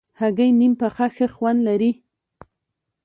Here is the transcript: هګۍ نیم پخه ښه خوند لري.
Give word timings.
هګۍ 0.19 0.49
نیم 0.59 0.73
پخه 0.81 1.05
ښه 1.15 1.27
خوند 1.35 1.59
لري. 1.67 1.91